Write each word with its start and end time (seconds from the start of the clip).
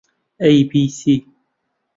ئەی 0.41 0.59
بی 0.69 0.83
سی 0.97 1.15